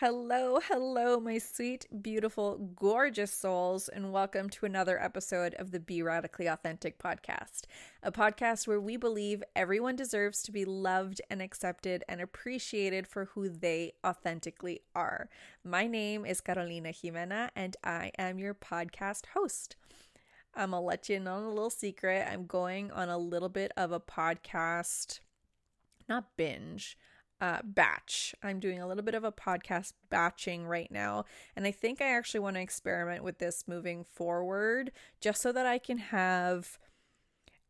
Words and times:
Hello, 0.00 0.60
hello, 0.68 1.18
my 1.18 1.38
sweet, 1.38 1.88
beautiful, 2.02 2.56
gorgeous 2.76 3.32
souls, 3.34 3.88
and 3.88 4.12
welcome 4.12 4.48
to 4.50 4.64
another 4.64 4.96
episode 5.02 5.54
of 5.54 5.72
the 5.72 5.80
Be 5.80 6.04
Radically 6.04 6.46
Authentic 6.46 7.00
podcast, 7.00 7.62
a 8.00 8.12
podcast 8.12 8.68
where 8.68 8.80
we 8.80 8.96
believe 8.96 9.42
everyone 9.56 9.96
deserves 9.96 10.40
to 10.44 10.52
be 10.52 10.64
loved 10.64 11.20
and 11.28 11.42
accepted 11.42 12.04
and 12.08 12.20
appreciated 12.20 13.08
for 13.08 13.24
who 13.24 13.48
they 13.48 13.90
authentically 14.06 14.82
are. 14.94 15.28
My 15.64 15.88
name 15.88 16.24
is 16.24 16.40
Carolina 16.40 16.90
Ximena, 16.90 17.50
and 17.56 17.76
I 17.82 18.12
am 18.16 18.38
your 18.38 18.54
podcast 18.54 19.26
host. 19.34 19.74
I'm 20.54 20.70
gonna 20.70 20.80
let 20.80 21.08
you 21.08 21.16
in 21.16 21.26
on 21.26 21.42
a 21.42 21.48
little 21.48 21.70
secret. 21.70 22.24
I'm 22.30 22.46
going 22.46 22.92
on 22.92 23.08
a 23.08 23.18
little 23.18 23.48
bit 23.48 23.72
of 23.76 23.90
a 23.90 23.98
podcast, 23.98 25.18
not 26.08 26.36
binge 26.36 26.96
uh, 27.40 27.60
batch. 27.64 28.34
I'm 28.42 28.60
doing 28.60 28.80
a 28.80 28.86
little 28.88 29.04
bit 29.04 29.14
of 29.14 29.24
a 29.24 29.32
podcast 29.32 29.92
batching 30.10 30.66
right 30.66 30.90
now. 30.90 31.24
And 31.54 31.66
I 31.66 31.70
think 31.70 32.00
I 32.00 32.16
actually 32.16 32.40
want 32.40 32.56
to 32.56 32.62
experiment 32.62 33.22
with 33.22 33.38
this 33.38 33.64
moving 33.66 34.04
forward 34.04 34.90
just 35.20 35.40
so 35.42 35.52
that 35.52 35.66
I 35.66 35.78
can 35.78 35.98
have 35.98 36.78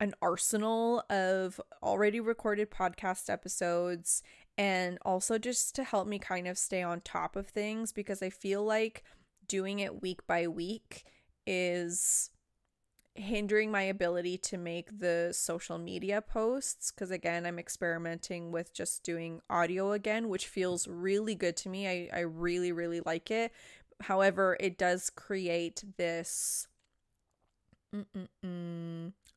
an 0.01 0.15
arsenal 0.23 1.03
of 1.11 1.61
already 1.83 2.21
recorded 2.21 2.71
podcast 2.71 3.29
episodes 3.29 4.23
and 4.57 4.99
also 5.03 5.39
just 5.39 5.75
to 5.75 5.85
help 5.85 6.07
me 6.07 6.19
kind 6.19 6.47
of 6.47 6.57
stay 6.57 6.83
on 6.83 7.01
top 7.01 7.37
of 7.37 7.49
things 7.49 7.93
because 7.93 8.23
I 8.23 8.31
feel 8.31 8.65
like 8.65 9.03
doing 9.47 9.81
it 9.81 10.03
week 10.03 10.27
by 10.27 10.47
week 10.47 11.05
is 11.47 12.31
hindering 13.19 13.71
my 13.71 13.83
ability 13.83 14.39
to 14.39 14.57
make 14.57 15.01
the 15.01 15.31
social 15.33 15.79
media 15.79 16.23
posts 16.23 16.91
because 16.91 17.11
again 17.11 17.45
i'm 17.45 17.59
experimenting 17.59 18.53
with 18.53 18.73
just 18.73 19.03
doing 19.03 19.41
audio 19.51 19.93
again 19.93 20.29
which 20.29 20.47
feels 20.47 20.87
really 20.87 21.35
good 21.35 21.57
to 21.57 21.69
me. 21.69 21.89
I, 21.89 22.09
I 22.13 22.21
really 22.21 22.73
really 22.73 23.01
like 23.01 23.31
it. 23.31 23.53
However 24.03 24.57
it 24.61 24.79
does 24.79 25.11
create 25.11 25.83
this 25.97 26.69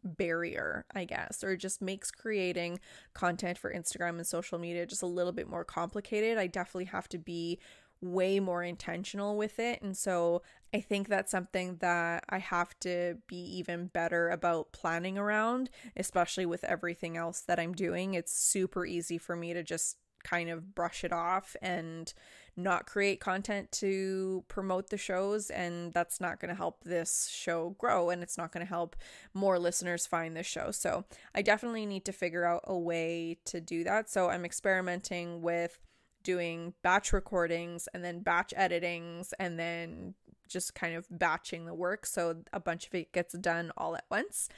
barrier 0.04 0.86
i 0.94 1.06
guess 1.06 1.42
or 1.44 1.56
just 1.56 1.82
makes 1.82 2.12
creating 2.12 2.80
content 3.14 3.58
for 3.58 3.74
instagram 3.74 4.18
and 4.18 4.28
social 4.28 4.60
media 4.60 4.86
just 4.86 5.04
a 5.04 5.08
little 5.08 5.32
bit 5.32 5.50
more 5.50 5.64
complicated. 5.64 6.38
I 6.38 6.48
definitely 6.48 6.86
have 6.86 7.08
to 7.10 7.18
be 7.18 7.60
way 8.02 8.40
more 8.40 8.64
intentional 8.64 9.38
with 9.38 9.60
it. 9.60 9.82
And 9.82 9.96
so 9.96 10.42
I 10.74 10.82
think 10.82 11.08
that's 11.08 11.32
something 11.32 11.78
that 11.82 12.24
I 12.30 12.40
have 12.40 12.78
to 12.82 13.18
be 13.28 13.38
even 13.58 13.88
better 13.88 14.30
about 14.30 14.72
planning 14.72 15.18
around, 15.18 15.70
especially 15.96 16.46
with 16.46 16.64
everything 16.64 17.18
else 17.18 17.42
that 17.42 17.60
I'm 17.60 17.74
doing. 17.74 18.14
It's 18.14 18.34
super 18.34 18.86
easy 18.86 19.18
for 19.18 19.36
me 19.36 19.54
to 19.54 19.64
just 19.64 19.98
kind 20.24 20.50
of 20.50 20.76
brush 20.76 21.04
it 21.04 21.12
off 21.12 21.56
and 21.62 22.14
not 22.56 22.86
create 22.86 23.20
content 23.20 23.72
to 23.72 24.44
promote 24.48 24.90
the 24.90 24.98
shows 24.98 25.50
and 25.50 25.94
that's 25.94 26.20
not 26.20 26.40
going 26.40 26.50
to 26.50 26.56
help 26.56 26.84
this 26.84 27.28
show 27.32 27.76
grow 27.80 28.10
and 28.10 28.22
it's 28.22 28.38
not 28.38 28.52
going 28.52 28.64
to 28.64 28.70
help 28.70 28.96
more 29.34 29.58
listeners 29.58 30.06
find 30.06 30.36
this 30.36 30.46
show. 30.46 30.70
So, 30.72 31.06
I 31.34 31.42
definitely 31.42 31.86
need 31.86 32.06
to 32.06 32.12
figure 32.12 32.46
out 32.46 32.62
a 32.66 32.78
way 32.78 33.38
to 33.46 33.62
do 33.62 33.84
that. 33.86 34.10
So, 34.10 34.30
I'm 34.30 34.46
experimenting 34.46 35.42
with 35.42 35.80
doing 36.24 36.74
batch 36.82 37.14
recordings 37.14 37.88
and 37.94 38.04
then 38.04 38.20
batch 38.20 38.54
editings 38.58 39.34
and 39.40 39.58
then 39.60 40.14
just 40.48 40.76
kind 40.76 40.96
of 40.96 41.08
batching 41.10 41.66
the 41.66 41.74
work 41.74 42.06
so 42.06 42.44
a 42.52 42.60
bunch 42.60 42.88
of 42.88 42.94
it 42.94 43.12
gets 43.14 43.34
done 43.38 43.72
all 43.78 43.96
at 43.96 44.06
once. 44.10 44.50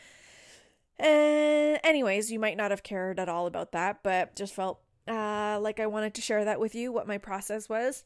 And 0.97 1.79
anyways, 1.83 2.31
you 2.31 2.39
might 2.39 2.57
not 2.57 2.71
have 2.71 2.83
cared 2.83 3.19
at 3.19 3.29
all 3.29 3.47
about 3.47 3.71
that, 3.71 3.99
but 4.03 4.35
just 4.35 4.53
felt 4.53 4.79
uh, 5.07 5.59
like 5.61 5.79
I 5.79 5.87
wanted 5.87 6.13
to 6.15 6.21
share 6.21 6.45
that 6.45 6.59
with 6.59 6.75
you 6.75 6.91
what 6.91 7.07
my 7.07 7.17
process 7.17 7.67
was. 7.67 8.03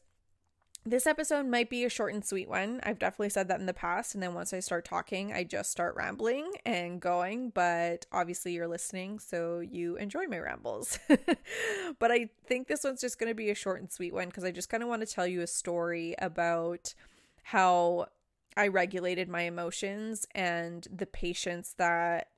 This 0.86 1.06
episode 1.06 1.46
might 1.46 1.68
be 1.68 1.84
a 1.84 1.90
short 1.90 2.14
and 2.14 2.24
sweet 2.24 2.48
one. 2.48 2.80
I've 2.82 2.98
definitely 2.98 3.28
said 3.28 3.48
that 3.48 3.60
in 3.60 3.66
the 3.66 3.74
past. 3.74 4.14
And 4.14 4.22
then 4.22 4.32
once 4.32 4.54
I 4.54 4.60
start 4.60 4.84
talking, 4.84 5.32
I 5.32 5.44
just 5.44 5.70
start 5.70 5.96
rambling 5.96 6.50
and 6.64 7.00
going. 7.00 7.50
But 7.50 8.06
obviously, 8.10 8.52
you're 8.52 8.68
listening, 8.68 9.18
so 9.18 9.60
you 9.60 9.96
enjoy 9.96 10.26
my 10.26 10.38
rambles. 10.38 10.98
but 11.98 12.10
I 12.10 12.30
think 12.46 12.68
this 12.68 12.84
one's 12.84 13.02
just 13.02 13.18
going 13.18 13.30
to 13.30 13.34
be 13.34 13.50
a 13.50 13.54
short 13.54 13.80
and 13.80 13.92
sweet 13.92 14.14
one 14.14 14.28
because 14.28 14.44
I 14.44 14.50
just 14.50 14.70
kind 14.70 14.82
of 14.82 14.88
want 14.88 15.06
to 15.06 15.12
tell 15.12 15.26
you 15.26 15.42
a 15.42 15.46
story 15.46 16.14
about 16.18 16.94
how 17.42 18.06
I 18.56 18.68
regulated 18.68 19.28
my 19.28 19.42
emotions 19.42 20.26
and 20.34 20.86
the 20.94 21.06
patience 21.06 21.74
that 21.76 22.28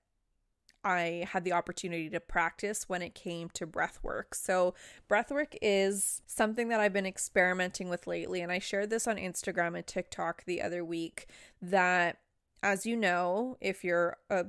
I 0.84 1.26
had 1.30 1.44
the 1.44 1.52
opportunity 1.52 2.08
to 2.10 2.20
practice 2.20 2.88
when 2.88 3.02
it 3.02 3.14
came 3.14 3.50
to 3.50 3.66
breath 3.66 3.98
work. 4.02 4.34
So, 4.34 4.74
breath 5.08 5.30
work 5.30 5.54
is 5.60 6.22
something 6.26 6.68
that 6.68 6.80
I've 6.80 6.92
been 6.92 7.06
experimenting 7.06 7.88
with 7.88 8.06
lately. 8.06 8.40
And 8.40 8.50
I 8.50 8.58
shared 8.58 8.90
this 8.90 9.06
on 9.06 9.16
Instagram 9.16 9.76
and 9.76 9.86
TikTok 9.86 10.44
the 10.44 10.62
other 10.62 10.84
week 10.84 11.26
that, 11.60 12.18
as 12.62 12.86
you 12.86 12.96
know, 12.96 13.56
if 13.60 13.84
you're 13.84 14.16
a 14.30 14.46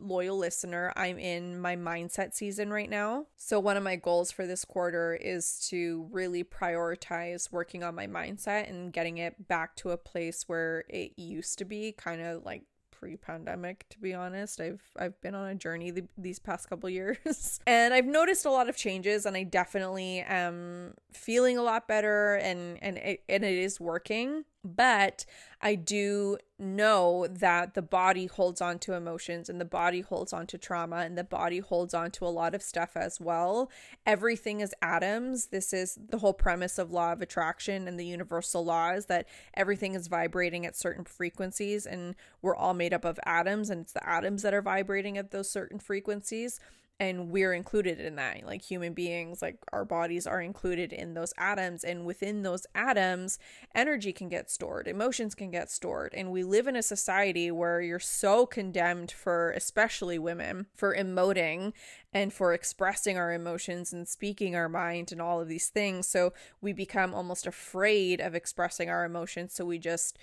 loyal 0.00 0.36
listener, 0.36 0.92
I'm 0.96 1.18
in 1.18 1.58
my 1.58 1.76
mindset 1.76 2.34
season 2.34 2.70
right 2.70 2.90
now. 2.90 3.26
So, 3.36 3.58
one 3.58 3.76
of 3.76 3.82
my 3.82 3.96
goals 3.96 4.30
for 4.30 4.46
this 4.46 4.64
quarter 4.64 5.14
is 5.14 5.66
to 5.70 6.08
really 6.10 6.44
prioritize 6.44 7.50
working 7.50 7.82
on 7.82 7.94
my 7.94 8.06
mindset 8.06 8.68
and 8.68 8.92
getting 8.92 9.18
it 9.18 9.48
back 9.48 9.76
to 9.76 9.90
a 9.90 9.96
place 9.96 10.44
where 10.46 10.84
it 10.88 11.12
used 11.16 11.58
to 11.58 11.64
be, 11.64 11.92
kind 11.92 12.20
of 12.20 12.44
like 12.44 12.62
pre-pandemic 12.98 13.86
to 13.90 13.98
be 13.98 14.14
honest. 14.14 14.60
I've 14.60 14.82
i've 14.98 15.20
been 15.20 15.34
on 15.34 15.48
a 15.48 15.54
journey 15.54 15.90
the, 15.90 16.04
these 16.16 16.38
past 16.38 16.68
couple 16.68 16.88
years 16.88 17.60
and 17.66 17.92
i've 17.92 18.06
noticed 18.06 18.44
a 18.44 18.50
lot 18.50 18.68
of 18.68 18.76
changes 18.76 19.26
and 19.26 19.36
i 19.36 19.42
definitely 19.42 20.20
am 20.20 20.94
feeling 21.12 21.58
a 21.58 21.62
lot 21.62 21.86
better 21.88 22.36
and 22.36 22.78
and 22.82 22.98
it, 22.98 23.22
and 23.28 23.44
it 23.44 23.58
is 23.58 23.80
working 23.80 24.44
but 24.66 25.24
I 25.60 25.74
do 25.74 26.38
know 26.58 27.26
that 27.28 27.74
the 27.74 27.82
body 27.82 28.26
holds 28.26 28.60
on 28.60 28.78
to 28.80 28.94
emotions 28.94 29.48
and 29.48 29.60
the 29.60 29.64
body 29.64 30.00
holds 30.00 30.32
on 30.32 30.46
to 30.48 30.58
trauma 30.58 30.96
and 30.96 31.16
the 31.16 31.24
body 31.24 31.60
holds 31.60 31.94
on 31.94 32.10
to 32.12 32.26
a 32.26 32.28
lot 32.28 32.54
of 32.54 32.62
stuff 32.62 32.96
as 32.96 33.20
well. 33.20 33.70
Everything 34.04 34.60
is 34.60 34.74
atoms. 34.82 35.46
This 35.46 35.72
is 35.72 35.98
the 36.08 36.18
whole 36.18 36.34
premise 36.34 36.78
of 36.78 36.90
law 36.90 37.12
of 37.12 37.22
attraction 37.22 37.88
and 37.88 37.98
the 37.98 38.06
universal 38.06 38.64
laws 38.64 39.06
that 39.06 39.26
everything 39.54 39.94
is 39.94 40.08
vibrating 40.08 40.66
at 40.66 40.76
certain 40.76 41.04
frequencies 41.04 41.86
and 41.86 42.14
we're 42.42 42.56
all 42.56 42.74
made 42.74 42.92
up 42.92 43.04
of 43.04 43.18
atoms 43.24 43.70
and 43.70 43.82
it's 43.82 43.92
the 43.92 44.08
atoms 44.08 44.42
that 44.42 44.54
are 44.54 44.62
vibrating 44.62 45.16
at 45.16 45.30
those 45.30 45.50
certain 45.50 45.78
frequencies 45.78 46.60
and 46.98 47.30
we're 47.30 47.52
included 47.52 48.00
in 48.00 48.16
that. 48.16 48.44
Like 48.44 48.62
human 48.62 48.92
beings 48.92 49.42
like 49.42 49.58
our 49.72 49.84
bodies 49.84 50.26
are 50.26 50.40
included 50.40 50.92
in 50.92 51.14
those 51.14 51.32
atoms 51.38 51.84
and 51.84 52.04
within 52.04 52.42
those 52.42 52.66
atoms 52.74 53.38
energy 53.74 54.12
can 54.12 54.28
get 54.28 54.50
stored 54.50 54.88
emotions 54.88 55.34
can 55.34 55.50
get 55.50 55.70
stored 55.70 56.12
and 56.14 56.30
we 56.30 56.42
live 56.42 56.66
in 56.66 56.76
a 56.76 56.82
society 56.82 57.50
where 57.50 57.80
you're 57.80 57.98
so 57.98 58.46
condemned 58.46 59.10
for 59.10 59.50
especially 59.52 60.18
women 60.18 60.66
for 60.74 60.94
emoting 60.94 61.72
and 62.16 62.32
for 62.32 62.54
expressing 62.54 63.18
our 63.18 63.30
emotions 63.32 63.92
and 63.92 64.08
speaking 64.08 64.56
our 64.56 64.70
mind 64.70 65.12
and 65.12 65.20
all 65.20 65.38
of 65.38 65.48
these 65.48 65.68
things. 65.68 66.08
So 66.08 66.32
we 66.62 66.72
become 66.72 67.14
almost 67.14 67.46
afraid 67.46 68.22
of 68.22 68.34
expressing 68.34 68.88
our 68.88 69.04
emotions. 69.04 69.52
So 69.52 69.66
we 69.66 69.78
just 69.78 70.18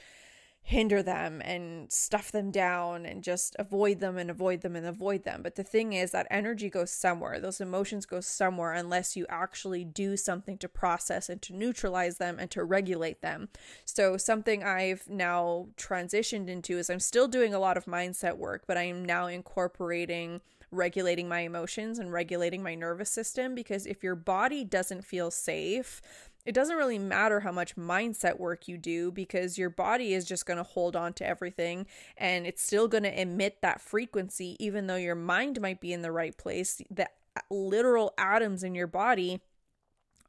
hinder 0.66 1.04
them 1.04 1.42
and 1.44 1.92
stuff 1.92 2.32
them 2.32 2.50
down 2.50 3.06
and 3.06 3.22
just 3.22 3.54
avoid 3.60 4.00
them 4.00 4.18
and 4.18 4.32
avoid 4.32 4.62
them 4.62 4.78
and 4.78 4.86
avoid 4.86 5.24
them. 5.26 5.42
But 5.44 5.56
the 5.56 5.64
thing 5.64 5.92
is 5.92 6.12
that 6.12 6.26
energy 6.32 6.70
goes 6.70 6.90
somewhere. 6.90 7.40
Those 7.42 7.60
emotions 7.60 8.06
go 8.06 8.22
somewhere 8.22 8.72
unless 8.72 9.18
you 9.18 9.26
actually 9.28 9.84
do 9.84 10.16
something 10.16 10.58
to 10.60 10.70
process 10.70 11.28
and 11.28 11.42
to 11.42 11.54
neutralize 11.54 12.18
them 12.18 12.40
and 12.40 12.50
to 12.52 12.64
regulate 12.64 13.22
them. 13.22 13.50
So 13.84 14.16
something 14.16 14.64
I've 14.64 15.10
now 15.10 15.68
transitioned 15.76 16.48
into 16.48 16.78
is 16.78 16.90
I'm 16.90 17.02
still 17.02 17.28
doing 17.28 17.54
a 17.54 17.60
lot 17.60 17.76
of 17.76 17.86
mindset 17.86 18.38
work, 18.38 18.64
but 18.66 18.78
I 18.78 18.84
am 18.84 19.04
now 19.04 19.28
incorporating 19.28 20.40
regulating 20.74 21.30
my 21.30 21.42
emotions 21.42 22.00
and 22.00 22.12
regulating 22.12 22.64
my 22.64 22.74
nervous 22.74 23.10
system 23.10 23.54
because 23.54 23.86
if 23.86 24.04
your 24.04 24.16
body 24.16 24.64
doesn't 24.64 25.06
feel 25.06 25.30
safe, 25.30 26.02
it 26.46 26.54
doesn't 26.54 26.78
really 26.78 27.00
matter 27.00 27.40
how 27.40 27.52
much 27.52 27.76
mindset 27.76 28.38
work 28.40 28.68
you 28.68 28.78
do 28.78 29.12
because 29.12 29.58
your 29.58 29.70
body 29.70 30.14
is 30.14 30.26
just 30.26 30.46
going 30.46 30.58
to 30.58 30.64
hold 30.64 30.96
on 30.96 31.14
to 31.14 31.28
everything 31.28 31.86
and 32.18 32.46
it's 32.46 32.64
still 32.64 32.88
going 32.88 33.04
to 33.04 33.22
emit 33.22 33.62
that 33.62 33.82
frequency 33.82 34.58
even 34.60 34.88
though 34.88 34.96
your 34.96 35.16
mind 35.16 35.62
might 35.62 35.80
be 35.80 35.94
in 35.94 36.02
the 36.02 36.12
right 36.12 36.38
place. 36.38 36.82
The 36.90 37.08
uh, 37.36 37.42
literal 37.50 38.14
atoms 38.18 38.64
in 38.64 38.76
your 38.76 38.88
body 38.88 39.42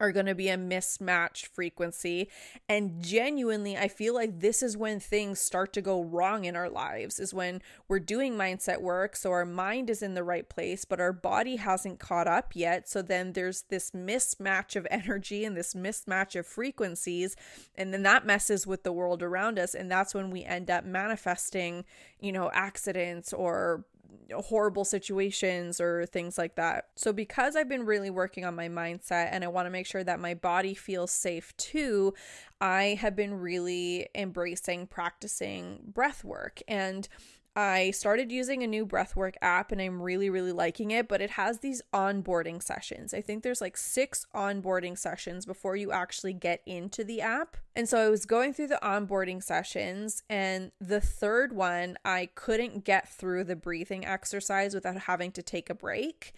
are 0.01 0.13
going 0.13 0.27
to 0.27 0.35
be 0.35 0.49
a 0.49 0.57
mismatched 0.57 1.47
frequency. 1.47 2.29
And 2.69 3.03
genuinely 3.03 3.77
i 3.77 3.89
feel 3.89 4.15
like 4.15 4.41
this 4.41 4.63
is 4.63 4.77
when 4.77 5.01
things 5.01 5.41
start 5.41 5.73
to 5.73 5.83
go 5.83 6.03
wrong 6.03 6.45
in 6.45 6.57
our 6.57 6.69
lives 6.69 7.19
is 7.21 7.35
when 7.35 7.63
we're 7.89 7.99
doing 7.99 8.35
mindset 8.35 8.81
work 8.81 9.17
so 9.17 9.31
our 9.31 9.45
mind 9.45 9.91
is 9.91 10.03
in 10.03 10.15
the 10.15 10.25
right 10.25 10.49
place 10.49 10.85
but 10.85 11.01
our 11.01 11.13
body 11.13 11.57
hasn't 11.57 11.99
caught 11.99 12.27
up 12.27 12.55
yet. 12.55 12.89
So 12.89 13.03
then 13.03 13.33
there's 13.33 13.63
this 13.63 13.91
mismatch 13.93 14.77
of 14.77 14.87
energy 14.91 15.45
and 15.45 15.57
this 15.57 15.75
mismatch 15.75 16.39
of 16.39 16.47
frequencies 16.47 17.37
and 17.77 17.93
then 17.93 18.03
that 18.03 18.27
messes 18.27 18.67
with 18.67 18.83
the 18.83 18.93
world 18.93 19.23
around 19.23 19.59
us. 19.59 19.75
And 19.75 19.91
that's 19.91 20.15
when 20.15 20.31
we 20.31 20.45
end 20.45 20.71
up 20.71 20.85
manifesting 20.85 21.85
you 22.21 22.33
know 22.33 22.51
accidents 22.53 23.33
or 23.33 23.85
horrible 24.33 24.85
situations 24.85 25.81
or 25.81 26.07
things 26.07 26.39
like 26.39 26.57
that. 26.57 26.89
So, 26.97 27.13
because 27.13 27.57
I've 27.57 27.69
been 27.69 27.87
really 27.87 28.11
working 28.11 28.45
on 28.45 28.55
my 28.55 28.69
mindset 28.69 29.29
and 29.31 29.45
I 29.45 29.49
want 29.49 29.67
to 29.67 29.71
make 29.71 29.87
sure 29.87 30.05
that 30.05 30.21
my 30.21 30.35
body 30.35 30.75
feels 30.75 31.11
safe 31.11 31.57
too, 31.57 32.15
I 32.61 32.99
have 33.01 33.17
been 33.17 33.35
really 33.41 34.09
embracing 34.15 34.87
practicing 34.87 35.81
breath 35.87 36.25
work. 36.25 36.61
And 36.69 37.09
I 37.57 37.93
started 37.93 38.33
using 38.33 38.63
a 38.63 38.67
new 38.67 38.85
breathwork 38.85 39.35
app 39.41 39.71
and 39.71 39.81
I'm 39.81 40.03
really, 40.03 40.29
really 40.29 40.51
liking 40.51 40.91
it, 40.91 41.07
but 41.07 41.21
it 41.21 41.31
has 41.31 41.61
these 41.61 41.83
onboarding 41.93 42.61
sessions. 42.61 43.15
I 43.15 43.21
think 43.21 43.43
there's 43.43 43.61
like 43.61 43.77
six 43.77 44.27
onboarding 44.35 44.99
sessions 44.99 45.47
before 45.47 45.77
you 45.77 45.93
actually 45.93 46.33
get 46.33 46.63
into 46.67 47.05
the 47.05 47.21
app. 47.21 47.57
And 47.77 47.89
so 47.89 47.99
I 47.99 48.09
was 48.09 48.27
going 48.27 48.55
through 48.55 48.69
the 48.69 48.81
onboarding 48.83 49.43
sessions, 49.43 50.23
and 50.31 50.71
the 50.81 51.01
third 51.01 51.53
one, 51.53 51.97
I 52.05 52.29
couldn't 52.35 52.85
get 52.85 53.09
through 53.09 53.45
the 53.45 53.57
breathing 53.57 54.05
exercise 54.05 54.75
without 54.75 54.99
having 54.99 55.33
to 55.33 55.43
take 55.43 55.71
a 55.71 55.75
break. 55.75 56.35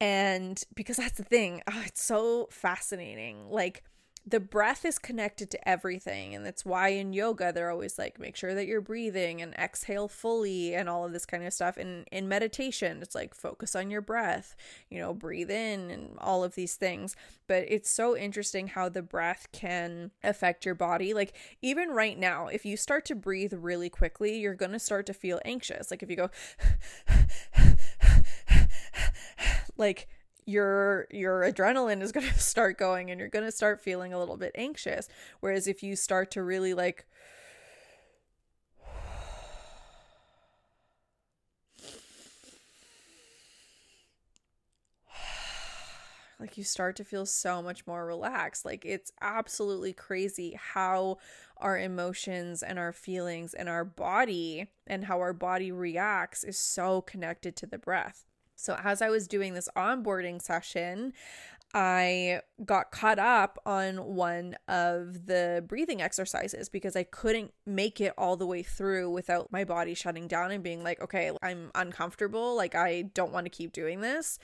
And 0.00 0.62
because 0.74 0.98
that's 0.98 1.16
the 1.16 1.24
thing, 1.24 1.62
oh, 1.70 1.82
it's 1.86 2.02
so 2.02 2.48
fascinating. 2.50 3.50
Like, 3.50 3.84
the 4.28 4.40
breath 4.40 4.84
is 4.84 4.98
connected 4.98 5.52
to 5.52 5.68
everything 5.68 6.34
and 6.34 6.44
that's 6.44 6.64
why 6.64 6.88
in 6.88 7.12
yoga 7.12 7.52
they're 7.52 7.70
always 7.70 7.96
like 7.96 8.18
make 8.18 8.34
sure 8.34 8.54
that 8.54 8.66
you're 8.66 8.80
breathing 8.80 9.40
and 9.40 9.54
exhale 9.54 10.08
fully 10.08 10.74
and 10.74 10.88
all 10.88 11.04
of 11.04 11.12
this 11.12 11.24
kind 11.24 11.44
of 11.44 11.52
stuff. 11.52 11.76
And 11.76 12.08
in 12.10 12.26
meditation 12.26 12.98
it's 13.02 13.14
like 13.14 13.34
focus 13.34 13.76
on 13.76 13.88
your 13.88 14.00
breath 14.00 14.56
you 14.90 14.98
know 14.98 15.14
breathe 15.14 15.50
in 15.50 15.90
and 15.90 16.18
all 16.18 16.42
of 16.42 16.56
these 16.56 16.74
things. 16.74 17.14
But 17.46 17.66
it's 17.68 17.88
so 17.88 18.16
interesting 18.16 18.66
how 18.66 18.88
the 18.88 19.02
breath 19.02 19.46
can 19.52 20.10
affect 20.24 20.66
your 20.66 20.74
body. 20.74 21.14
Like 21.14 21.34
even 21.62 21.90
right 21.90 22.18
now 22.18 22.48
if 22.48 22.64
you 22.64 22.76
start 22.76 23.04
to 23.06 23.14
breathe 23.14 23.52
really 23.52 23.88
quickly 23.88 24.38
you're 24.38 24.54
going 24.54 24.72
to 24.72 24.80
start 24.80 25.06
to 25.06 25.14
feel 25.14 25.40
anxious. 25.44 25.92
Like 25.92 26.02
if 26.02 26.10
you 26.10 26.16
go 26.16 26.30
like 29.76 30.08
your 30.46 31.06
your 31.10 31.40
adrenaline 31.42 32.00
is 32.00 32.12
going 32.16 32.26
to 32.26 32.38
start 32.38 32.78
going 32.78 33.10
and 33.10 33.20
you're 33.20 33.28
going 33.28 33.44
to 33.44 33.52
start 33.52 33.80
feeling 33.80 34.14
a 34.14 34.18
little 34.18 34.36
bit 34.36 34.52
anxious. 34.54 35.08
Whereas 35.40 35.66
if 35.66 35.82
you 35.82 35.96
start 35.96 36.30
to 36.32 36.42
really 36.42 36.72
like 36.72 37.06
like 46.40 46.56
you 46.56 46.64
start 46.64 46.96
to 46.96 47.04
feel 47.04 47.26
so 47.26 47.60
much 47.60 47.86
more 47.86 48.06
relaxed. 48.06 48.64
Like 48.64 48.84
it's 48.86 49.12
absolutely 49.20 49.92
crazy 49.92 50.56
how 50.58 51.18
our 51.58 51.78
emotions 51.78 52.62
and 52.62 52.78
our 52.78 52.92
feelings 52.92 53.52
and 53.54 53.68
our 53.68 53.84
body 53.84 54.68
and 54.86 55.06
how 55.06 55.18
our 55.20 55.32
body 55.32 55.72
reacts 55.72 56.44
is 56.44 56.58
so 56.58 57.00
connected 57.00 57.56
to 57.56 57.66
the 57.66 57.78
breath 57.78 58.26
so, 58.56 58.78
as 58.82 59.02
I 59.02 59.10
was 59.10 59.28
doing 59.28 59.54
this 59.54 59.68
onboarding 59.76 60.40
session, 60.40 61.12
I 61.74 62.40
got 62.64 62.90
caught 62.90 63.18
up 63.18 63.58
on 63.66 64.14
one 64.14 64.56
of 64.66 65.26
the 65.26 65.62
breathing 65.68 66.00
exercises 66.00 66.70
because 66.70 66.96
I 66.96 67.02
couldn't 67.02 67.52
make 67.66 68.00
it 68.00 68.14
all 68.16 68.36
the 68.36 68.46
way 68.46 68.62
through 68.62 69.10
without 69.10 69.52
my 69.52 69.64
body 69.64 69.92
shutting 69.92 70.26
down 70.26 70.52
and 70.52 70.64
being 70.64 70.82
like, 70.82 71.02
okay, 71.02 71.32
I'm 71.42 71.70
uncomfortable. 71.74 72.56
Like, 72.56 72.74
I 72.74 73.02
don't 73.02 73.32
want 73.32 73.44
to 73.44 73.50
keep 73.50 73.72
doing 73.72 74.00
this, 74.00 74.38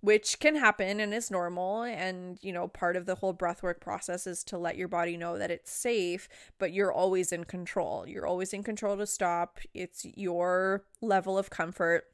which 0.00 0.38
can 0.38 0.54
happen 0.54 1.00
and 1.00 1.12
is 1.12 1.28
normal. 1.28 1.82
And, 1.82 2.38
you 2.40 2.52
know, 2.52 2.68
part 2.68 2.94
of 2.94 3.04
the 3.04 3.16
whole 3.16 3.34
breathwork 3.34 3.80
process 3.80 4.28
is 4.28 4.44
to 4.44 4.56
let 4.56 4.76
your 4.76 4.86
body 4.86 5.16
know 5.16 5.38
that 5.38 5.50
it's 5.50 5.72
safe, 5.72 6.28
but 6.58 6.72
you're 6.72 6.92
always 6.92 7.32
in 7.32 7.44
control. 7.44 8.06
You're 8.06 8.28
always 8.28 8.52
in 8.52 8.62
control 8.62 8.96
to 8.98 9.08
stop. 9.08 9.58
It's 9.74 10.04
your 10.04 10.84
level 11.00 11.36
of 11.36 11.50
comfort 11.50 12.04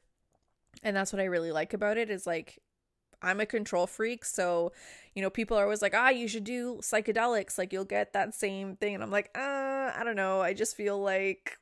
and 0.83 0.95
that's 0.95 1.13
what 1.13 1.21
I 1.21 1.25
really 1.25 1.51
like 1.51 1.73
about 1.73 1.97
it 1.97 2.09
is 2.09 2.27
like 2.27 2.59
I'm 3.21 3.39
a 3.39 3.45
control 3.45 3.87
freak, 3.87 4.25
so 4.25 4.71
you 5.15 5.21
know, 5.21 5.29
people 5.29 5.57
are 5.57 5.63
always 5.63 5.81
like, 5.81 5.93
"Ah, 5.95 6.09
you 6.09 6.27
should 6.27 6.43
do 6.43 6.77
psychedelics, 6.81 7.57
like 7.57 7.73
you'll 7.73 7.85
get 7.85 8.13
that 8.13 8.33
same 8.35 8.75
thing." 8.75 8.93
And 8.95 9.03
I'm 9.03 9.11
like, 9.11 9.31
"Uh, 9.35 9.91
I 9.95 10.01
don't 10.03 10.15
know. 10.15 10.41
I 10.41 10.53
just 10.53 10.75
feel 10.77 10.99
like 11.01 11.57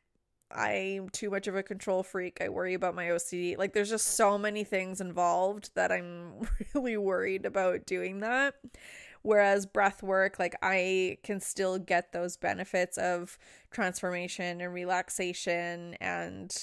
I'm 0.52 1.10
too 1.10 1.30
much 1.30 1.48
of 1.48 1.56
a 1.56 1.64
control 1.64 2.04
freak. 2.04 2.40
I 2.42 2.50
worry 2.50 2.74
about 2.76 2.96
my 2.96 3.10
OCD. 3.10 3.56
Like 3.58 3.74
there's 3.74 3.90
just 3.90 4.08
so 4.10 4.38
many 4.38 4.64
things 4.64 5.02
involved 5.02 5.72
that 5.76 5.92
I'm 5.92 6.42
really 6.74 6.98
worried 6.98 7.46
about 7.46 7.86
doing 7.86 8.20
that." 8.22 8.56
Whereas 9.22 9.66
breath 9.66 10.04
work, 10.04 10.38
like 10.38 10.56
I 10.62 11.18
can 11.24 11.40
still 11.40 11.80
get 11.80 12.12
those 12.12 12.38
benefits 12.38 12.96
of 12.98 13.40
transformation 13.72 14.62
and 14.62 14.72
relaxation 14.72 15.96
and 16.00 16.56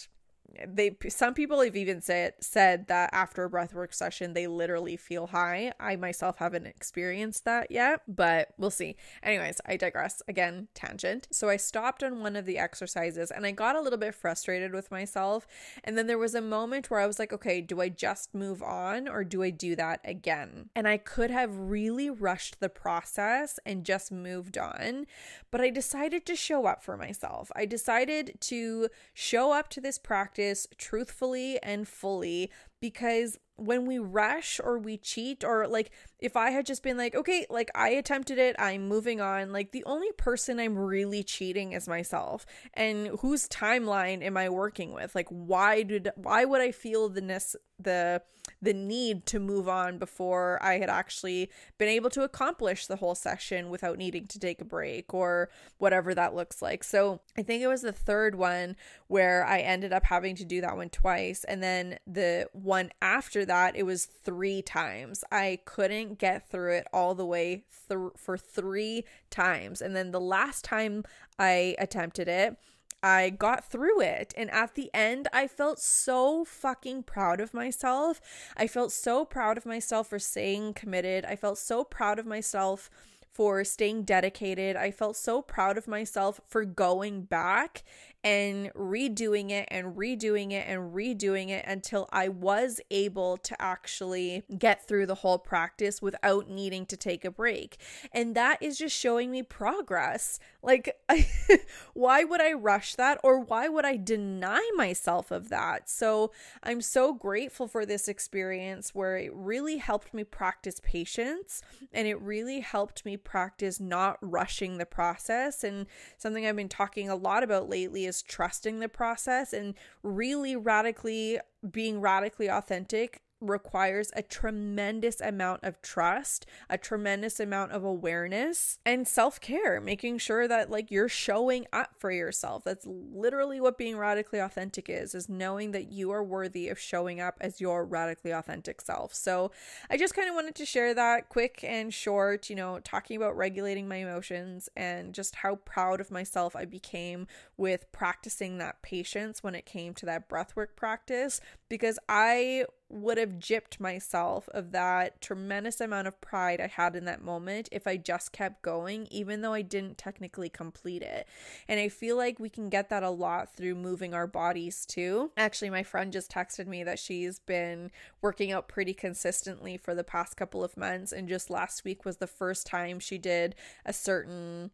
they 0.66 0.96
some 1.08 1.34
people 1.34 1.60
have 1.60 1.76
even 1.76 2.00
said 2.00 2.34
said 2.40 2.86
that 2.88 3.10
after 3.12 3.44
a 3.44 3.50
breathwork 3.50 3.94
session 3.94 4.32
they 4.32 4.46
literally 4.46 4.96
feel 4.96 5.28
high. 5.28 5.72
I 5.80 5.96
myself 5.96 6.38
haven't 6.38 6.66
experienced 6.66 7.44
that 7.44 7.70
yet, 7.70 8.02
but 8.08 8.48
we'll 8.58 8.70
see. 8.70 8.96
Anyways, 9.22 9.60
I 9.66 9.76
digress. 9.76 10.22
Again, 10.28 10.68
tangent. 10.74 11.28
So 11.30 11.48
I 11.48 11.56
stopped 11.56 12.02
on 12.02 12.20
one 12.20 12.36
of 12.36 12.46
the 12.46 12.58
exercises 12.58 13.30
and 13.30 13.46
I 13.46 13.50
got 13.52 13.76
a 13.76 13.80
little 13.80 13.98
bit 13.98 14.14
frustrated 14.14 14.72
with 14.72 14.90
myself. 14.90 15.46
And 15.84 15.96
then 15.96 16.06
there 16.06 16.18
was 16.18 16.34
a 16.34 16.40
moment 16.40 16.90
where 16.90 17.00
I 17.00 17.06
was 17.06 17.18
like, 17.18 17.32
okay, 17.32 17.60
do 17.60 17.80
I 17.80 17.88
just 17.88 18.34
move 18.34 18.62
on 18.62 19.08
or 19.08 19.24
do 19.24 19.42
I 19.42 19.50
do 19.50 19.76
that 19.76 20.00
again? 20.04 20.70
And 20.74 20.86
I 20.86 20.96
could 20.96 21.30
have 21.30 21.56
really 21.56 22.10
rushed 22.10 22.60
the 22.60 22.68
process 22.68 23.58
and 23.64 23.84
just 23.84 24.12
moved 24.12 24.58
on, 24.58 25.06
but 25.50 25.60
I 25.60 25.70
decided 25.70 26.26
to 26.26 26.36
show 26.36 26.66
up 26.66 26.82
for 26.82 26.96
myself. 26.96 27.50
I 27.54 27.66
decided 27.66 28.38
to 28.40 28.88
show 29.14 29.52
up 29.52 29.68
to 29.70 29.80
this 29.80 29.98
practice 29.98 30.41
practice 30.42 30.66
truthfully 30.76 31.62
and 31.62 31.86
fully 31.86 32.50
because 32.80 33.38
when 33.56 33.86
we 33.86 33.98
rush 33.98 34.60
or 34.62 34.78
we 34.78 34.96
cheat 34.96 35.44
or 35.44 35.68
like 35.68 35.92
if 36.18 36.36
I 36.36 36.50
had 36.50 36.66
just 36.66 36.82
been 36.82 36.96
like, 36.96 37.14
okay, 37.14 37.46
like 37.48 37.70
I 37.74 37.90
attempted 37.90 38.38
it, 38.38 38.56
I'm 38.58 38.88
moving 38.88 39.20
on, 39.20 39.52
like 39.52 39.70
the 39.70 39.84
only 39.84 40.10
person 40.16 40.58
I'm 40.58 40.76
really 40.76 41.22
cheating 41.22 41.72
is 41.72 41.86
myself. 41.86 42.44
And 42.74 43.08
whose 43.20 43.48
timeline 43.48 44.22
am 44.22 44.36
I 44.36 44.48
working 44.48 44.92
with? 44.92 45.14
Like 45.14 45.28
why 45.28 45.82
did 45.82 46.10
why 46.16 46.44
would 46.44 46.60
I 46.60 46.72
feel 46.72 47.08
the 47.08 47.20
ness 47.20 47.54
the 47.78 48.22
the 48.62 48.72
need 48.72 49.26
to 49.26 49.40
move 49.40 49.68
on 49.68 49.98
before 49.98 50.58
I 50.62 50.78
had 50.78 50.88
actually 50.88 51.50
been 51.76 51.88
able 51.88 52.08
to 52.10 52.22
accomplish 52.22 52.86
the 52.86 52.96
whole 52.96 53.16
session 53.16 53.68
without 53.68 53.98
needing 53.98 54.26
to 54.28 54.38
take 54.38 54.60
a 54.60 54.64
break 54.64 55.12
or 55.12 55.50
whatever 55.78 56.14
that 56.14 56.34
looks 56.34 56.62
like. 56.62 56.84
So, 56.84 57.20
I 57.36 57.42
think 57.42 57.62
it 57.62 57.66
was 57.66 57.82
the 57.82 57.92
third 57.92 58.36
one 58.36 58.76
where 59.08 59.44
I 59.44 59.58
ended 59.58 59.92
up 59.92 60.04
having 60.04 60.36
to 60.36 60.44
do 60.44 60.60
that 60.60 60.76
one 60.76 60.90
twice 60.90 61.44
and 61.44 61.62
then 61.62 61.98
the 62.06 62.48
one 62.52 62.90
after 63.02 63.44
that 63.44 63.76
it 63.76 63.82
was 63.84 64.06
3 64.06 64.62
times. 64.62 65.24
I 65.32 65.58
couldn't 65.64 66.18
get 66.18 66.48
through 66.48 66.74
it 66.74 66.86
all 66.92 67.14
the 67.14 67.26
way 67.26 67.64
through 67.70 68.12
for 68.16 68.36
three 68.36 69.04
times. 69.30 69.80
And 69.82 69.94
then 69.96 70.10
the 70.10 70.20
last 70.20 70.64
time 70.64 71.04
I 71.38 71.74
attempted 71.78 72.28
it, 72.28 72.56
I 73.02 73.30
got 73.30 73.64
through 73.64 74.00
it. 74.00 74.32
And 74.36 74.50
at 74.50 74.74
the 74.74 74.90
end, 74.94 75.28
I 75.32 75.46
felt 75.48 75.80
so 75.80 76.44
fucking 76.44 77.02
proud 77.04 77.40
of 77.40 77.52
myself. 77.52 78.20
I 78.56 78.66
felt 78.66 78.92
so 78.92 79.24
proud 79.24 79.58
of 79.58 79.66
myself 79.66 80.08
for 80.08 80.18
staying 80.18 80.74
committed. 80.74 81.24
I 81.24 81.36
felt 81.36 81.58
so 81.58 81.84
proud 81.84 82.18
of 82.18 82.26
myself 82.26 82.90
for 83.32 83.64
staying 83.64 84.02
dedicated. 84.04 84.76
I 84.76 84.90
felt 84.90 85.16
so 85.16 85.40
proud 85.40 85.78
of 85.78 85.88
myself 85.88 86.40
for 86.46 86.64
going 86.64 87.22
back 87.22 87.82
and 88.24 88.72
redoing 88.74 89.50
it 89.50 89.66
and 89.70 89.96
redoing 89.96 90.52
it 90.52 90.66
and 90.68 90.94
redoing 90.94 91.48
it 91.48 91.64
until 91.66 92.08
I 92.12 92.28
was 92.28 92.80
able 92.90 93.36
to 93.38 93.60
actually 93.60 94.44
get 94.56 94.86
through 94.86 95.06
the 95.06 95.16
whole 95.16 95.38
practice 95.38 96.00
without 96.00 96.48
needing 96.48 96.86
to 96.86 96.96
take 96.96 97.24
a 97.24 97.30
break. 97.30 97.78
And 98.12 98.34
that 98.36 98.62
is 98.62 98.78
just 98.78 98.96
showing 98.96 99.30
me 99.30 99.42
progress. 99.42 100.38
Like, 100.62 100.96
why 101.94 102.22
would 102.22 102.40
I 102.40 102.52
rush 102.52 102.94
that 102.94 103.18
or 103.24 103.40
why 103.40 103.68
would 103.68 103.84
I 103.84 103.96
deny 103.96 104.70
myself 104.76 105.32
of 105.32 105.48
that? 105.48 105.90
So, 105.90 106.30
I'm 106.62 106.80
so 106.80 107.12
grateful 107.12 107.66
for 107.66 107.84
this 107.84 108.06
experience 108.06 108.94
where 108.94 109.16
it 109.16 109.34
really 109.34 109.78
helped 109.78 110.14
me 110.14 110.22
practice 110.22 110.80
patience 110.82 111.62
and 111.92 112.06
it 112.06 112.20
really 112.20 112.60
helped 112.60 113.04
me 113.04 113.16
practice 113.16 113.80
not 113.80 114.18
rushing 114.20 114.78
the 114.78 114.86
process. 114.86 115.64
And 115.64 115.86
something 116.18 116.46
I've 116.46 116.56
been 116.56 116.68
talking 116.68 117.08
a 117.08 117.16
lot 117.16 117.42
about 117.42 117.68
lately 117.68 118.06
is 118.06 118.11
trusting 118.20 118.80
the 118.80 118.88
process 118.88 119.52
and 119.52 119.74
really 120.02 120.56
radically 120.56 121.38
being 121.70 122.00
radically 122.00 122.50
authentic 122.50 123.21
requires 123.42 124.10
a 124.14 124.22
tremendous 124.22 125.20
amount 125.20 125.64
of 125.64 125.82
trust, 125.82 126.46
a 126.70 126.78
tremendous 126.78 127.40
amount 127.40 127.72
of 127.72 127.84
awareness 127.84 128.78
and 128.86 129.06
self-care, 129.06 129.80
making 129.80 130.18
sure 130.18 130.46
that 130.48 130.70
like 130.70 130.90
you're 130.90 131.08
showing 131.08 131.66
up 131.72 131.94
for 131.98 132.10
yourself. 132.10 132.64
That's 132.64 132.86
literally 132.86 133.60
what 133.60 133.78
being 133.78 133.96
radically 133.96 134.38
authentic 134.38 134.88
is, 134.88 135.14
is 135.14 135.28
knowing 135.28 135.72
that 135.72 135.90
you 135.90 136.10
are 136.10 136.22
worthy 136.22 136.68
of 136.68 136.78
showing 136.78 137.20
up 137.20 137.36
as 137.40 137.60
your 137.60 137.84
radically 137.84 138.30
authentic 138.30 138.80
self. 138.80 139.14
So, 139.14 139.50
I 139.90 139.96
just 139.96 140.14
kind 140.14 140.28
of 140.28 140.34
wanted 140.34 140.54
to 140.56 140.66
share 140.66 140.94
that 140.94 141.28
quick 141.28 141.62
and 141.62 141.92
short, 141.92 142.48
you 142.48 142.56
know, 142.56 142.78
talking 142.80 143.16
about 143.16 143.36
regulating 143.36 143.88
my 143.88 143.96
emotions 143.96 144.68
and 144.76 145.14
just 145.14 145.36
how 145.36 145.56
proud 145.56 146.00
of 146.00 146.10
myself 146.10 146.54
I 146.54 146.64
became 146.64 147.26
with 147.56 147.90
practicing 147.92 148.58
that 148.58 148.82
patience 148.82 149.42
when 149.42 149.54
it 149.54 149.66
came 149.66 149.94
to 149.94 150.06
that 150.06 150.28
breathwork 150.28 150.76
practice 150.76 151.40
because 151.68 151.98
I 152.08 152.66
would 152.92 153.18
have 153.18 153.38
gypped 153.38 153.80
myself 153.80 154.48
of 154.50 154.72
that 154.72 155.20
tremendous 155.20 155.80
amount 155.80 156.06
of 156.06 156.20
pride 156.20 156.60
I 156.60 156.66
had 156.66 156.94
in 156.94 157.04
that 157.06 157.22
moment 157.22 157.68
if 157.72 157.86
I 157.86 157.96
just 157.96 158.32
kept 158.32 158.62
going, 158.62 159.08
even 159.10 159.40
though 159.40 159.54
I 159.54 159.62
didn't 159.62 159.98
technically 159.98 160.48
complete 160.48 161.02
it. 161.02 161.26
And 161.68 161.80
I 161.80 161.88
feel 161.88 162.16
like 162.16 162.38
we 162.38 162.50
can 162.50 162.68
get 162.68 162.90
that 162.90 163.02
a 163.02 163.10
lot 163.10 163.54
through 163.54 163.74
moving 163.76 164.14
our 164.14 164.26
bodies 164.26 164.84
too. 164.84 165.32
Actually, 165.36 165.70
my 165.70 165.82
friend 165.82 166.12
just 166.12 166.30
texted 166.30 166.66
me 166.66 166.84
that 166.84 166.98
she's 166.98 167.38
been 167.38 167.90
working 168.20 168.52
out 168.52 168.68
pretty 168.68 168.94
consistently 168.94 169.76
for 169.76 169.94
the 169.94 170.04
past 170.04 170.36
couple 170.36 170.62
of 170.62 170.76
months, 170.76 171.12
and 171.12 171.28
just 171.28 171.50
last 171.50 171.84
week 171.84 172.04
was 172.04 172.18
the 172.18 172.26
first 172.26 172.66
time 172.66 173.00
she 173.00 173.18
did 173.18 173.54
a 173.84 173.92
certain 173.92 174.70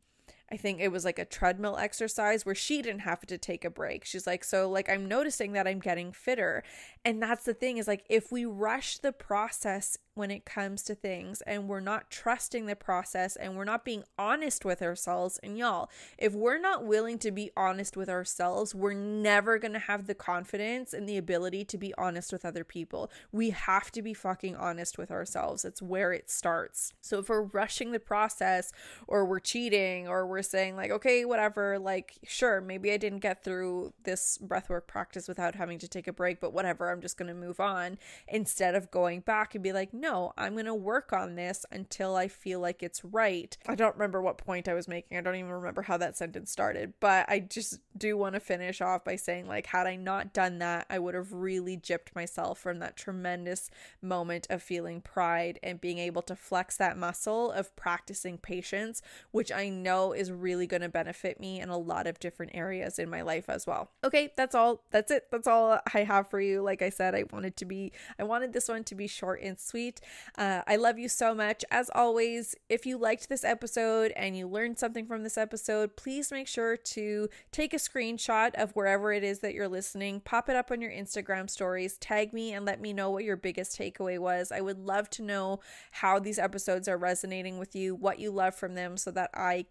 I 0.50 0.56
think 0.56 0.80
it 0.80 0.90
was 0.90 1.04
like 1.04 1.18
a 1.18 1.24
treadmill 1.24 1.76
exercise 1.76 2.46
where 2.46 2.54
she 2.54 2.80
didn't 2.80 3.00
have 3.00 3.26
to 3.26 3.36
take 3.36 3.64
a 3.64 3.70
break. 3.70 4.04
She's 4.04 4.26
like, 4.26 4.44
so 4.44 4.68
like 4.68 4.88
I'm 4.88 5.06
noticing 5.06 5.52
that 5.52 5.66
I'm 5.66 5.80
getting 5.80 6.12
fitter. 6.12 6.62
And 7.04 7.22
that's 7.22 7.44
the 7.44 7.54
thing 7.54 7.76
is 7.76 7.86
like 7.86 8.04
if 8.08 8.32
we 8.32 8.44
rush 8.44 8.98
the 8.98 9.12
process 9.12 9.98
when 10.14 10.30
it 10.32 10.44
comes 10.44 10.82
to 10.82 10.96
things 10.96 11.42
and 11.42 11.68
we're 11.68 11.78
not 11.78 12.10
trusting 12.10 12.66
the 12.66 12.74
process 12.74 13.36
and 13.36 13.56
we're 13.56 13.64
not 13.64 13.84
being 13.84 14.02
honest 14.18 14.64
with 14.64 14.82
ourselves 14.82 15.38
and 15.42 15.56
y'all, 15.56 15.88
if 16.18 16.34
we're 16.34 16.58
not 16.58 16.84
willing 16.84 17.18
to 17.18 17.30
be 17.30 17.50
honest 17.56 17.96
with 17.96 18.08
ourselves, 18.08 18.74
we're 18.74 18.92
never 18.92 19.58
going 19.58 19.72
to 19.72 19.78
have 19.78 20.06
the 20.06 20.14
confidence 20.14 20.92
and 20.92 21.08
the 21.08 21.16
ability 21.16 21.64
to 21.64 21.78
be 21.78 21.94
honest 21.96 22.32
with 22.32 22.44
other 22.44 22.64
people. 22.64 23.10
We 23.30 23.50
have 23.50 23.92
to 23.92 24.02
be 24.02 24.12
fucking 24.12 24.56
honest 24.56 24.98
with 24.98 25.10
ourselves. 25.10 25.64
It's 25.64 25.80
where 25.80 26.12
it 26.12 26.30
starts. 26.30 26.94
So 27.00 27.20
if 27.20 27.28
we're 27.28 27.42
rushing 27.42 27.92
the 27.92 28.00
process 28.00 28.72
or 29.06 29.24
we're 29.24 29.38
cheating 29.38 30.08
or 30.08 30.26
we're 30.26 30.37
saying 30.42 30.76
like, 30.76 30.90
okay, 30.90 31.24
whatever, 31.24 31.78
like 31.78 32.18
sure, 32.26 32.60
maybe 32.60 32.92
I 32.92 32.96
didn't 32.96 33.20
get 33.20 33.44
through 33.44 33.92
this 34.04 34.38
breathwork 34.42 34.86
practice 34.86 35.28
without 35.28 35.54
having 35.54 35.78
to 35.78 35.88
take 35.88 36.08
a 36.08 36.12
break, 36.12 36.40
but 36.40 36.52
whatever, 36.52 36.90
I'm 36.90 37.00
just 37.00 37.16
going 37.16 37.28
to 37.28 37.34
move 37.34 37.60
on 37.60 37.98
instead 38.26 38.74
of 38.74 38.90
going 38.90 39.20
back 39.20 39.54
and 39.54 39.62
be 39.62 39.72
like, 39.72 39.92
no, 39.92 40.32
I'm 40.36 40.54
going 40.54 40.66
to 40.66 40.74
work 40.74 41.12
on 41.12 41.34
this 41.34 41.64
until 41.70 42.16
I 42.16 42.28
feel 42.28 42.60
like 42.60 42.82
it's 42.82 43.04
right. 43.04 43.56
I 43.66 43.74
don't 43.74 43.94
remember 43.94 44.20
what 44.20 44.38
point 44.38 44.68
I 44.68 44.74
was 44.74 44.88
making. 44.88 45.18
I 45.18 45.20
don't 45.20 45.36
even 45.36 45.50
remember 45.50 45.82
how 45.82 45.96
that 45.98 46.16
sentence 46.16 46.50
started, 46.50 46.94
but 47.00 47.28
I 47.28 47.40
just 47.40 47.80
do 47.96 48.16
want 48.16 48.34
to 48.34 48.40
finish 48.40 48.80
off 48.80 49.04
by 49.04 49.16
saying, 49.16 49.48
like, 49.48 49.66
had 49.66 49.86
I 49.86 49.96
not 49.96 50.32
done 50.32 50.58
that, 50.58 50.86
I 50.88 50.98
would 50.98 51.14
have 51.14 51.32
really 51.32 51.76
gypped 51.76 52.14
myself 52.14 52.58
from 52.58 52.78
that 52.78 52.96
tremendous 52.96 53.70
moment 54.00 54.46
of 54.50 54.62
feeling 54.62 55.00
pride 55.00 55.58
and 55.62 55.80
being 55.80 55.98
able 55.98 56.22
to 56.22 56.36
flex 56.36 56.76
that 56.76 56.96
muscle 56.96 57.50
of 57.50 57.74
practicing 57.76 58.38
patience, 58.38 59.02
which 59.30 59.52
I 59.52 59.68
know 59.68 60.12
is 60.12 60.27
really 60.30 60.66
going 60.66 60.82
to 60.82 60.88
benefit 60.88 61.40
me 61.40 61.60
in 61.60 61.68
a 61.68 61.78
lot 61.78 62.06
of 62.06 62.18
different 62.18 62.52
areas 62.54 62.98
in 62.98 63.08
my 63.10 63.22
life 63.22 63.48
as 63.48 63.66
well. 63.66 63.90
Okay, 64.04 64.32
that's 64.36 64.54
all. 64.54 64.82
That's 64.90 65.10
it. 65.10 65.26
That's 65.30 65.46
all 65.46 65.80
I 65.94 66.00
have 66.00 66.28
for 66.28 66.40
you. 66.40 66.62
Like 66.62 66.82
I 66.82 66.90
said, 66.90 67.14
I 67.14 67.24
wanted 67.32 67.56
to 67.56 67.64
be, 67.64 67.92
I 68.18 68.24
wanted 68.24 68.52
this 68.52 68.68
one 68.68 68.84
to 68.84 68.94
be 68.94 69.06
short 69.06 69.40
and 69.42 69.58
sweet. 69.58 70.00
Uh, 70.36 70.62
I 70.66 70.76
love 70.76 70.98
you 70.98 71.08
so 71.08 71.34
much. 71.34 71.64
As 71.70 71.90
always, 71.94 72.54
if 72.68 72.86
you 72.86 72.98
liked 72.98 73.28
this 73.28 73.44
episode 73.44 74.12
and 74.16 74.36
you 74.36 74.48
learned 74.48 74.78
something 74.78 75.06
from 75.06 75.22
this 75.22 75.38
episode, 75.38 75.96
please 75.96 76.30
make 76.30 76.48
sure 76.48 76.76
to 76.76 77.28
take 77.52 77.74
a 77.74 77.78
screenshot 77.78 78.54
of 78.54 78.72
wherever 78.72 79.12
it 79.12 79.24
is 79.24 79.40
that 79.40 79.54
you're 79.54 79.68
listening, 79.68 80.20
pop 80.20 80.48
it 80.48 80.56
up 80.56 80.70
on 80.70 80.80
your 80.80 80.90
Instagram 80.90 81.48
stories, 81.48 81.98
tag 81.98 82.32
me, 82.32 82.52
and 82.52 82.64
let 82.64 82.80
me 82.80 82.92
know 82.92 83.10
what 83.10 83.24
your 83.24 83.36
biggest 83.36 83.78
takeaway 83.78 84.18
was. 84.18 84.52
I 84.52 84.60
would 84.60 84.78
love 84.78 85.10
to 85.10 85.22
know 85.22 85.60
how 85.90 86.18
these 86.18 86.38
episodes 86.38 86.88
are 86.88 86.98
resonating 86.98 87.58
with 87.58 87.74
you, 87.74 87.94
what 87.94 88.18
you 88.18 88.30
love 88.30 88.54
from 88.54 88.74
them, 88.74 88.96
so 88.96 89.10
that 89.12 89.30
I 89.34 89.64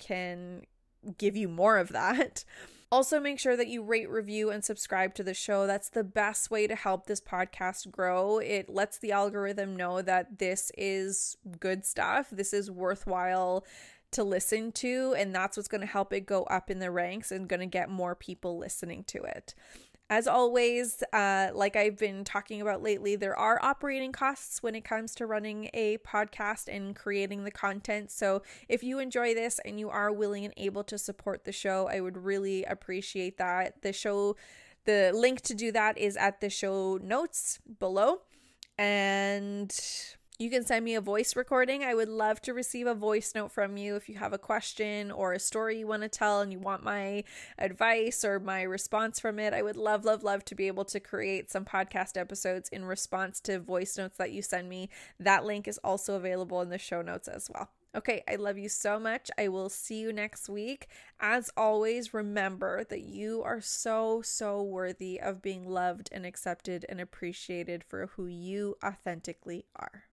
give 1.18 1.36
you 1.36 1.48
more 1.48 1.78
of 1.78 1.90
that. 1.90 2.44
Also, 2.90 3.20
make 3.20 3.38
sure 3.38 3.58
that 3.58 3.68
you 3.68 3.84
rate, 3.84 4.10
review, 4.10 4.50
and 4.50 4.64
subscribe 4.64 5.14
to 5.16 5.24
the 5.24 5.34
show. 5.34 5.68
That's 5.68 5.90
the 5.90 6.06
best 6.06 6.50
way 6.50 6.68
to 6.68 6.76
help 6.76 7.06
this 7.06 7.20
podcast 7.20 7.92
grow. 7.92 8.38
It 8.38 8.70
lets 8.70 8.98
the 8.98 9.12
algorithm 9.12 9.76
know 9.76 10.02
that 10.02 10.40
this 10.40 10.72
is 10.78 11.36
good 11.60 11.86
stuff, 11.86 12.30
this 12.32 12.54
is 12.54 12.72
worthwhile 12.72 13.66
to 14.12 14.24
listen 14.24 14.72
to, 14.72 15.14
and 15.18 15.36
that's 15.36 15.58
what's 15.58 15.68
going 15.68 15.82
to 15.82 15.88
help 15.88 16.14
it 16.14 16.22
go 16.22 16.44
up 16.44 16.72
in 16.72 16.80
the 16.80 16.90
ranks 16.90 17.30
and 17.30 17.50
going 17.50 17.60
to 17.60 17.66
get 17.66 17.90
more 17.90 18.16
people 18.16 18.58
listening 18.58 19.04
to 19.06 19.22
it. 19.22 19.54
As 20.10 20.26
always, 20.26 21.04
uh, 21.12 21.50
like 21.54 21.76
I've 21.76 21.98
been 21.98 22.24
talking 22.24 22.62
about 22.62 22.82
lately, 22.82 23.18
there 23.18 23.36
are 23.36 23.60
operating 23.62 24.14
costs 24.14 24.64
when 24.64 24.74
it 24.74 24.86
comes 24.86 25.14
to 25.16 25.26
running 25.26 25.70
a 25.74 25.98
podcast 25.98 26.74
and 26.74 26.96
creating 26.96 27.44
the 27.44 27.52
content. 27.52 28.10
So 28.10 28.42
if 28.70 28.84
you 28.84 29.00
enjoy 29.00 29.34
this 29.34 29.60
and 29.66 29.78
you 29.78 29.90
are 29.90 30.14
willing 30.14 30.46
and 30.46 30.54
able 30.56 30.86
to 30.86 30.98
support 30.98 31.44
the 31.44 31.52
show, 31.52 31.90
I 31.92 32.00
would 32.00 32.18
really 32.18 32.64
appreciate 32.64 33.38
that. 33.38 33.82
The 33.82 33.92
show, 33.92 34.38
the 34.86 35.12
link 35.14 35.42
to 35.42 35.54
do 35.54 35.74
that 35.74 35.98
is 35.98 36.16
at 36.16 36.40
the 36.40 36.50
show 36.50 36.98
notes 37.04 37.60
below. 37.80 38.22
And 38.78 39.74
you 40.40 40.52
can 40.52 40.64
send 40.64 40.86
me 40.86 40.94
a 40.94 41.02
voice 41.02 41.36
recording. 41.36 41.84
I 41.84 41.96
would 41.96 42.10
love 42.10 42.42
to 42.42 42.54
receive 42.54 42.86
a 42.86 42.94
voice 42.94 43.34
note 43.34 43.52
from 43.52 43.76
you 43.76 43.96
if 43.96 44.08
you 44.08 44.16
have 44.16 44.34
a 44.34 44.38
question 44.38 45.12
or 45.12 45.34
a 45.34 45.40
story 45.40 45.80
you 45.80 45.88
want 45.88 46.04
to 46.04 46.10
tell 46.10 46.42
and 46.42 46.52
you 46.52 46.60
want 46.60 46.84
my 46.84 47.24
advice 47.58 48.24
or 48.24 48.40
my 48.40 48.62
response 48.62 49.20
from 49.20 49.40
it. 49.40 49.54
I 49.54 49.64
would 49.64 49.78
love, 49.78 50.06
love, 50.06 50.24
love 50.24 50.46
to 50.46 50.56
be 50.56 50.68
able 50.68 50.86
to 50.86 51.00
create 51.00 51.50
some 51.50 51.66
podcast 51.66 52.18
episodes 52.18 52.70
in 52.70 52.86
response 52.86 53.40
to 53.42 53.60
voice 53.60 53.98
notes 53.98 54.18
that 54.18 54.32
you 54.32 54.44
send 54.44 54.70
me. 54.70 54.90
That 55.20 55.44
link 55.44 55.68
is 55.68 55.80
also 55.80 56.14
available 56.14 56.62
in 56.62 56.70
the 56.70 56.78
show 56.78 57.02
notes 57.02 57.28
as 57.28 57.50
well. 57.52 57.72
Okay, 57.96 58.22
I 58.30 58.36
love 58.36 58.60
you 58.60 58.70
so 58.70 59.00
much. 59.00 59.32
I 59.40 59.48
will 59.48 59.70
see 59.70 59.98
you 59.98 60.14
next 60.14 60.50
week. 60.50 60.88
As 61.20 61.50
always, 61.58 62.14
remember 62.14 62.84
that 62.84 63.02
you 63.02 63.42
are 63.42 63.62
so, 63.62 64.22
so 64.22 64.62
worthy 64.62 65.20
of 65.20 65.42
being 65.42 65.68
loved 65.68 66.10
and 66.12 66.28
accepted 66.28 66.86
and 66.90 67.02
appreciated 67.02 67.84
for 67.84 68.12
who 68.16 68.28
you 68.28 68.76
authentically 68.86 69.66
are. 69.76 70.04